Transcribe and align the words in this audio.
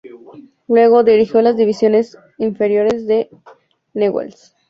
Luego, 0.67 1.03
dirigió 1.03 1.43
las 1.43 1.55
divisiones 1.57 2.17
inferiores 2.39 3.05
de 3.05 3.29
Newell's. 3.93 4.55